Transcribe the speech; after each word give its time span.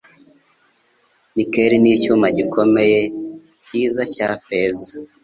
Nickel 1.33 1.71
nicyuma 1.81 2.27
gikomeye, 2.37 3.01
cyiza 3.63 4.01
cya 4.13 4.29
feza. 4.43 4.89